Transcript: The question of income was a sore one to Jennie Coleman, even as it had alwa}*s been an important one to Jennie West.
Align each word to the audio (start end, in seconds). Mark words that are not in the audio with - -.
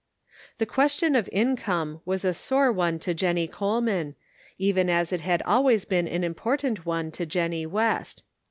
The 0.57 0.65
question 0.65 1.15
of 1.15 1.29
income 1.31 2.01
was 2.05 2.25
a 2.25 2.33
sore 2.33 2.71
one 2.71 2.97
to 2.97 3.13
Jennie 3.13 3.45
Coleman, 3.47 4.15
even 4.57 4.89
as 4.89 5.13
it 5.13 5.21
had 5.21 5.43
alwa}*s 5.43 5.85
been 5.85 6.07
an 6.07 6.23
important 6.23 6.87
one 6.87 7.11
to 7.11 7.23
Jennie 7.23 7.67
West. 7.67 8.23